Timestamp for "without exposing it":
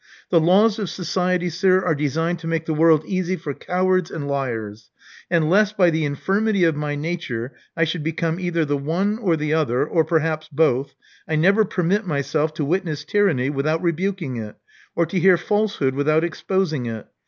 15.93-17.05